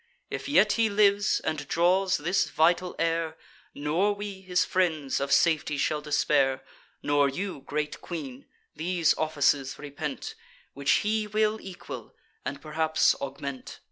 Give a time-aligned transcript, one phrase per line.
[0.31, 3.37] If yet he lives, and draws this vital air,
[3.75, 6.63] Nor we, his friends, of safety shall despair;
[7.03, 10.33] Nor you, great queen, these offices repent,
[10.73, 13.77] Which he will equal, and perhaps augment.